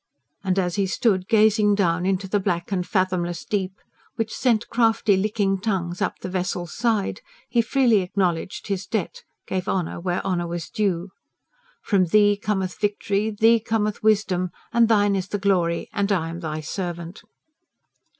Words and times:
And 0.43 0.57
as 0.57 0.77
he 0.77 0.87
stood 0.87 1.27
gazing 1.27 1.75
down 1.75 2.07
into 2.07 2.27
the 2.27 2.39
black 2.39 2.71
and 2.71 2.87
fathomless 2.87 3.45
deep, 3.45 3.73
which 4.15 4.33
sent 4.33 4.67
crafty, 4.67 5.15
licking 5.15 5.59
tongues 5.59 6.01
up 6.01 6.17
the 6.21 6.27
vessel's 6.27 6.73
side, 6.75 7.21
he 7.47 7.61
freely 7.61 7.99
acknowledged 8.01 8.65
his 8.65 8.87
debt, 8.87 9.21
gave 9.45 9.67
honour 9.67 9.99
where 9.99 10.25
honour 10.25 10.47
was 10.47 10.71
due. 10.71 11.11
FROM 11.83 12.05
THEE 12.07 12.35
COMETH 12.35 12.79
VICTORY, 12.79 13.29
FROM 13.29 13.35
THEE 13.41 13.59
COMETH 13.59 14.01
WISDOM, 14.01 14.49
AND 14.73 14.89
THINE 14.89 15.15
IS 15.15 15.27
THE 15.27 15.37
GLORY 15.37 15.87
AND 15.93 16.11
I 16.11 16.29
AM 16.29 16.39
THY 16.39 16.61
SERVANT. 16.61 17.21